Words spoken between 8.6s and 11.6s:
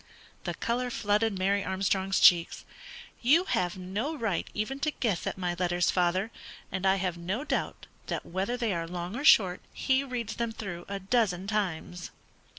are long or short, he reads them through a dozen